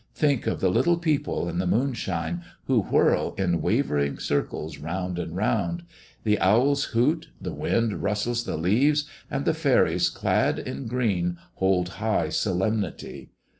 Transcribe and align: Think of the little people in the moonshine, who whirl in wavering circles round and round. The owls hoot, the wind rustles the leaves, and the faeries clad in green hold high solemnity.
Think 0.15 0.47
of 0.47 0.61
the 0.61 0.71
little 0.71 0.97
people 0.97 1.47
in 1.47 1.59
the 1.59 1.67
moonshine, 1.67 2.41
who 2.65 2.81
whirl 2.81 3.35
in 3.37 3.61
wavering 3.61 4.17
circles 4.17 4.79
round 4.79 5.19
and 5.19 5.35
round. 5.35 5.83
The 6.23 6.39
owls 6.39 6.85
hoot, 6.85 7.29
the 7.39 7.53
wind 7.53 8.01
rustles 8.01 8.45
the 8.45 8.57
leaves, 8.57 9.05
and 9.29 9.45
the 9.45 9.53
faeries 9.53 10.09
clad 10.09 10.57
in 10.57 10.87
green 10.87 11.37
hold 11.57 11.89
high 11.99 12.29
solemnity. 12.29 13.29